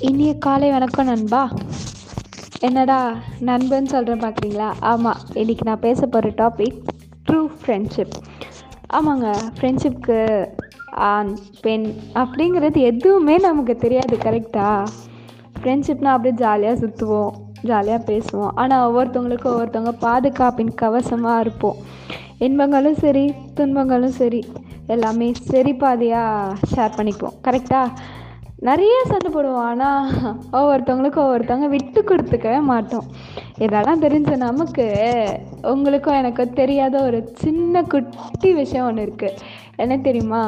[0.00, 1.50] இனிய காலை வணக்கம் நண்பா.
[2.60, 6.78] என்னடா நண்பன் சொல்கிறேன் பார்க்குறீங்களா ஆமாம் இன்றைக்கி நான் பேச போகிற டாபிக்
[7.30, 8.14] ட்ரூ ஃப்ரெண்ட்ஷிப்
[8.92, 10.48] ஆமாங்க ஃப்ரெண்ட்ஷிப்க்கு
[10.90, 14.88] ஆண் பெண் அப்படிங்கிறது எதுவுமே நமக்கு தெரியாது கரெக்டாக
[15.60, 18.52] ஃப்ரெண்ட்ஷிப்னால் அப்படியே ஜாலியாக சுற்றுவோம் ஜாலியாக பேசுவோம்.
[18.54, 21.76] ஆனால் ஒவ்வொருத்தவங்களுக்கும் ஒவ்வொருத்தவங்க பாதுகாப்பின் கவசமாக இருப்போம்.
[22.38, 24.44] இன்பங்களும் சரி துன்பங்களும் சரி.
[24.94, 27.36] எல்லாமே சரி பாதியாக ஷேர் பண்ணிக்குவோம்.
[27.46, 27.96] கரெக்டாக
[28.68, 29.66] நிறைய சண்டை போடுவோம்.
[29.68, 30.08] ஆனால்
[30.58, 33.06] ஒவ்வொருத்தவங்களுக்கும் ஒவ்வொருத்தவங்க விட்டு கொடுத்துக்கவே மாட்டோம்.
[33.64, 34.86] இதெல்லாம் தெரிஞ்ச நமக்கு
[35.72, 39.38] உங்களுக்கும் எனக்கும் தெரியாத ஒரு சின்ன குட்டி விஷயம் ஒன்று இருக்குது
[39.84, 40.42] என்ன தெரியுமா?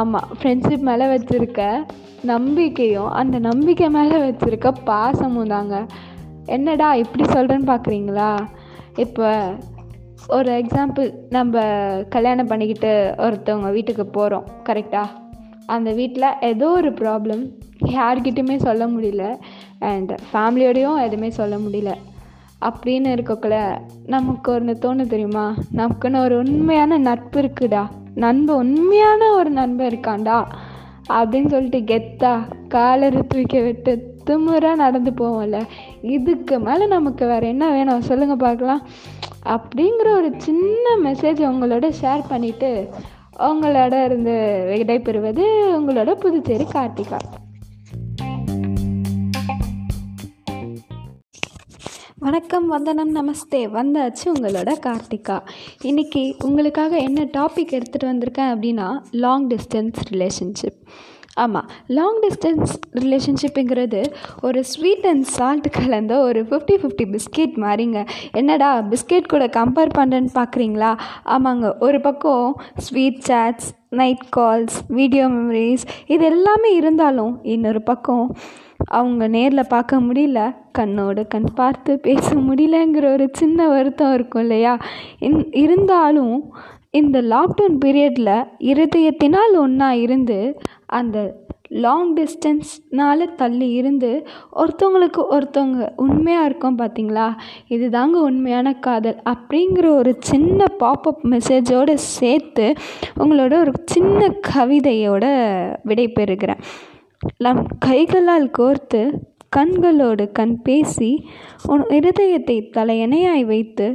[0.00, 1.62] ஆமாம் ஃப்ரெண்ட்ஷிப் மேலே வச்சுருக்க
[2.32, 5.76] நம்பிக்கையும் அந்த நம்பிக்கை மேலே வச்சுருக்க பாசமும் தாங்க.
[6.56, 8.30] என்னடா இப்படி சொல்கிறேன்னு பார்க்குறீங்களா
[9.04, 9.28] இப்போ
[10.28, 11.60] ஒரு எக்ஸாம்பிள் நம்ம
[12.08, 15.06] கல்யாணம் பண்ணிக்கிட்டு ஒருத்தவங்க வீட்டுக்கு போகிறோம் கரெக்டாக
[15.66, 17.50] அந்த வீட்டில் ஏதோ ஒரு ப்ராப்ளம்
[17.84, 19.38] யார்கிட்டையுமே சொல்ல முடியல
[19.78, 21.92] அண்ட் ஃபேமிலியோடையும் எதுவுமே சொல்ல முடியல.
[22.60, 25.54] அப்படின்னு இருக்கக்குள்ள நமக்கு ஒன்று தோணும் தெரியுமா?
[25.74, 27.86] நமக்குன்னு ஒரு உண்மையான நட்பு இருக்குடா.
[28.14, 30.44] நண்பன் உண்மையான ஒரு நண்பன் இருக்காண்டா
[31.08, 35.62] அப்படின்னு சொல்லிட்டு கெத்தா காலரை தூக்கி விட்டு திமுறாக நடந்து போவோம்ல.
[36.02, 38.00] இதுக்கு மேலே நமக்கு வேறு என்ன வேணும்?
[38.00, 38.86] சொல்லுங்கள் பார்க்கலாம்.
[39.44, 42.92] அப்படிங்கிற ஒரு சின்ன மெசேஜ் உங்களோட ஷேர் பண்ணிவிட்டு
[43.38, 45.44] உங்களோட இருந்து விடைபெறுவது
[45.76, 47.18] உங்களோட புதுச்சேரி கார்த்திகா.
[52.18, 53.68] வணக்கம் வந்தனம் நமஸ்தே.
[53.70, 55.40] வந்தாச்சு உங்களோட கார்த்திகா.
[55.82, 60.78] இன்றைக்கி உங்களுக்காக என்ன டாபிக் எடுத்துகிட்டு வந்திருக்கேன் அப்படின்னா லாங் டிஸ்டன்ஸ் ரிலேஷன்ஷிப்
[61.36, 64.04] ஆமாம் லாங் டிஸ்டன்ஸ் ரிலேஷன்ஷிப்புங்கிறது
[64.40, 68.06] ஒரு ஸ்வீட் அண்ட் சால்ட் கலந்த ஒரு ஃபிஃப்டி ஃபிஃப்டி பிஸ்கெட் மாதிரிங்க.
[68.32, 75.82] என்னடா பிஸ்கெட் கூட கம்பேர் பண்ணுறேன்னு பார்க்குறீங்களா ஆமாங்க ஒரு பக்கம் sweet chats night calls video memories
[76.06, 78.36] இது எல்லாமே இருந்தாலும் இன்னொரு பக்கம்
[78.84, 84.78] அவங்க நேரில் பார்க்க முடியல கண்ணோடு கண் பார்த்து பேச முடியலங்கிற ஒரு சின்ன வருத்தம் இருக்கும் இல்லையா?
[85.18, 86.52] இன் இருந்தாலும்
[86.90, 90.60] இந்த லாக்டவுன் பீரியடில் இருதயத்தினால் ஒன்றா இருந்து
[90.92, 91.18] அந்த
[91.76, 94.10] லாங் டிஸ்டன்ஸ்னால் தள்ளி இருந்து
[94.52, 97.26] ஒருத்தவங்களுக்கு ஒருத்தவங்க உண்மையாக இருக்கோம் பார்த்தீங்களா
[97.68, 102.66] இது தாங்க உண்மையான காதல் அப்படிங்கிற ஒரு சின்ன பாப்பப் மெசேஜோடு சேர்த்து
[103.18, 105.26] உங்களோட ஒரு சின்ன கவிதையோட
[105.82, 106.62] விடை பெறுகிறேன்
[107.38, 109.02] நம் கைகளால் கோர்த்து
[109.56, 111.10] கண்களோடு கண் பேசி
[111.66, 113.86] உன் இருதயத்தை தலையணையாய் வைத்து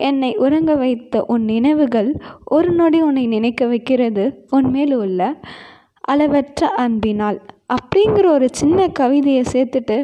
[0.00, 2.10] என்னை உறங்க வைத்த உன் நினைவுகள்
[2.46, 5.20] ஒரு நொடி உன்னை நினைக்க வைக்கிறது உன் மேல் உள்ள
[6.04, 7.38] அளவற்ற அன்பினால்.
[7.68, 9.96] அப்படிங்கிற ஒரு சின்ன கவிதையை சேர்த்துட்டு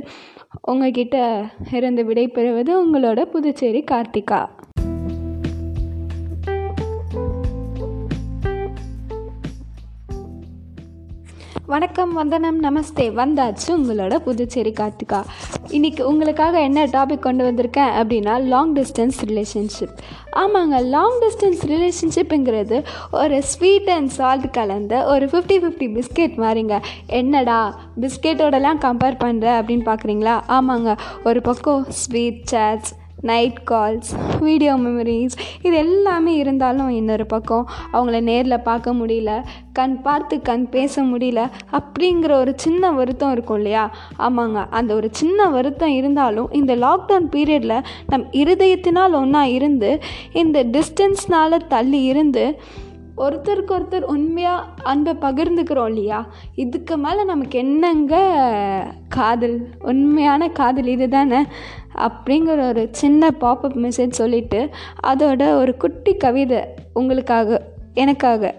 [0.63, 1.17] உங்ககிட்ட
[1.73, 4.41] இருந்து விடைபெறுவது உங்களோட புதுச்சேரி கார்த்திகா.
[11.71, 13.05] வணக்கம் வந்தனம் நமஸ்தே.
[13.19, 15.23] வந்தாச்சு உங்களோட புதுச்சேரி கார்த்திகா.
[15.69, 19.95] இன்றைக்கி உங்களுக்காக என்ன டாபிக் கொண்டு வந்திருக்கேன் அப்படின்னா லாங் டிஸ்டன்ஸ் ரிலேஷன்ஷிப்
[20.33, 26.79] ஆமாங்க லாங் டிஸ்டன்ஸ் ரிலேஷன்ஷிப்புங்கிறது ஒரு ஸ்வீட் அண்ட் சால்ட் கலந்த ஒரு ஃபிஃப்டி ஃபிஃப்டி பிஸ்கெட் மாதிரிங்க.
[27.07, 35.31] என்னடா பிஸ்கெட்டோடலாம் கம்பேர் பண்ணுற அப்படின்னு பார்க்குறீங்களா ஆமாங்க ஒரு பக்கம் sweet chats night calls video memories
[35.63, 39.43] இது எல்லாமே இருந்தாலும் இன்னொரு பக்கம் அவங்கள நேரில் பார்க்க முடியல
[39.73, 43.91] கண் பார்த்து கண் பேச முடியல அப்படிங்கிற ஒரு சின்ன வருத்தம் இருக்கும் இல்லையா?
[44.19, 44.67] ஆமாங்க.
[44.71, 50.01] அந்த ஒரு சின்ன வருத்தம் இருந்தாலும் இந்த லாக்டவுன் பீரியடில் நம் இருதயத்தினால் ஒன்றா இருந்து
[50.33, 52.61] இந்த டிஸ்டன்ஸ்னால் தள்ளி இருந்து
[53.17, 56.27] ஒருத்தருக்கு ஒருத்தர் உண்மையாக அன்பை பகிர்ந்துக்கிறோம் இல்லையா?
[56.55, 58.15] இதுக்கு மேலே நமக்கு என்னங்க
[59.09, 59.69] காதல்?
[59.81, 61.45] உண்மையான காதல் இது தானே
[61.95, 64.69] அப்படிங்கிற ஒரு சின்ன பாப்பப் மெசேஜ் சொல்லிவிட்டு
[65.07, 66.65] அதோட ஒரு குட்டி கவிதை
[66.95, 68.57] உங்களுக்காக எனக்காக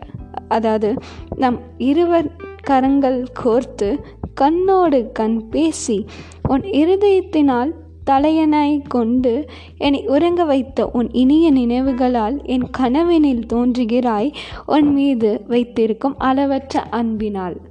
[0.48, 0.94] அதாவது
[1.36, 2.32] நம் இருவர்
[2.62, 4.00] கரங்கள் கோர்த்து
[4.42, 6.06] கண்ணோடு கண் பேசி
[6.50, 7.72] உன் இருதயத்தினால்
[8.12, 9.46] தலையனாய் கொண்டு
[9.78, 14.34] என்னை உறங்க வைத்த உன் இனிய நினைவுகளால் என் கனவினில் தோன்றுகிறாய்
[14.66, 17.62] உன் மீது வைத்திருக்கும் அளவற்ற அன்பினால்.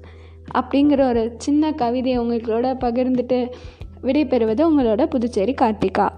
[0.55, 3.50] அப்படிங்கிற ஒரு சின்ன கவிதையை உங்களோட பகிர்ந்துட்டு
[4.02, 6.08] விடைபெறுவது உங்களோட புதுச்சேரி கார்த்திகா.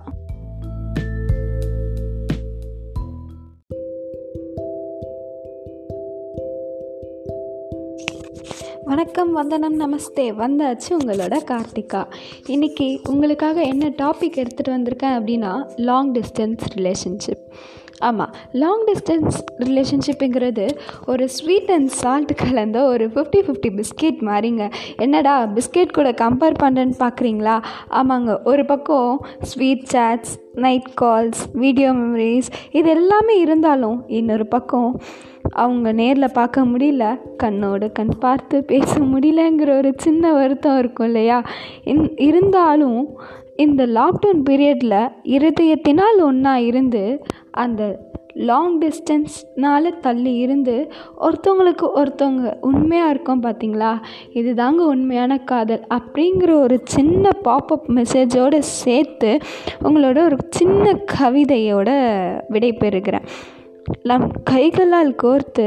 [8.85, 10.31] வணக்கம் வந்தனம் நமஸ்தே.
[10.33, 12.07] வந்தாச்சு உங்களோட கார்த்திகா.
[12.47, 17.45] இன்றைக்கி உங்களுக்காக என்ன டாபிக் எடுத்துகிட்டு வந்திருக்கேன் அப்படின்னா லாங் டிஸ்டன்ஸ் ரிலேஷன்ஷிப்
[17.99, 20.69] ஆமாம் லாங் டிஸ்டன்ஸ் ரிலேஷன்ஷிப்புங்கிறது
[21.07, 24.73] ஒரு ஸ்வீட் அண்ட் சால்ட் கலந்த ஒரு ஃபிஃப்டி ஃபிஃப்டி பிஸ்கெட் மாதிரிங்க.
[24.97, 32.47] என்னடா பிஸ்கெட் கூட கம்பேர் பண்ணுறேன்னு பார்க்குறீங்களா ஆமாங்க ஒரு பக்கம் sweet chats night calls video memories
[32.73, 35.01] இது எல்லாமே இருந்தாலும் இன்னொரு பக்கம்
[35.51, 41.43] அவங்க நேரில் பார்க்க முடியல கண்ணோடு கண் பார்த்து பேச முடியலங்கிற ஒரு சின்ன வருத்தம் இருக்கும் இல்லையா?
[41.85, 43.19] இன் இருந்தாலும்
[43.57, 53.43] இந்த லாக்டவுன் பீரியடில் இருதயத்தினால் ஒன்றா இருந்து அந்த லாங் டிஸ்டன்ஸ்னால் தள்ளி இருந்து ஒருத்தவங்களுக்கு ஒருத்தவங்க உண்மையாக இருக்கோம்
[53.43, 54.03] பார்த்தீங்களா
[54.33, 55.87] இது தாங்க உண்மையான காதல்.
[55.95, 59.39] அப்படிங்கிற ஒரு சின்ன பாப்பப் மெசேஜோடு சேர்த்து
[59.83, 61.91] உங்களோட ஒரு சின்ன கவிதையோட
[62.49, 63.27] விடை பெறுகிறேன்.
[64.03, 65.67] நம் கைகளால் கோர்த்து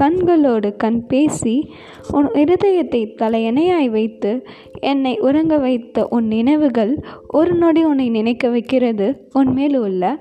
[0.00, 1.72] கண்களோடு கண் பேசி
[2.12, 4.46] உன் இருதயத்தை தலையணையாய் வைத்து
[4.80, 10.18] என்னை உறங்க வைத்த உன் நினைவுகள் ஒரு நொடி உன்னை நினைக்க வைக்கிறது உன் மேல் உள்ள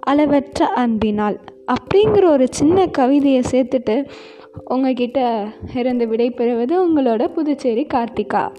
[0.00, 1.40] அளவற்ற அன்பினால்.
[1.72, 4.08] அப்படிங்கிற ஒரு சின்ன கவிதையை சேர்த்துட்டு
[4.64, 8.52] உங்ககிட்ட இருந்து விடைபெறுவது உங்களோட புதுச்சேரி கார்த்திகா.